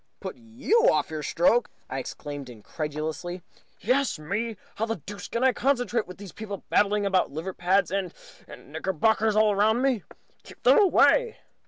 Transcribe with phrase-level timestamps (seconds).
[0.19, 3.43] "Put you off your stroke!" I exclaimed, incredulously.
[3.81, 4.57] "Yes, me!
[4.77, 8.11] How the deuce can I concentrate, with people babbling about liver pads, and
[8.47, 10.01] and knickerbockers all round me?
[10.41, 11.37] Keep them away!"